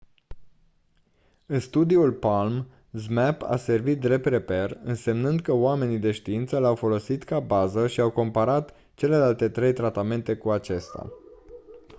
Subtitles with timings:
[1.45, 7.23] în studiul palm zmapp a servit drept reper însemnând că oamenii de știință l-au folosit
[7.23, 11.09] ca bază și au comparat celelalte trei tratamente cu acesta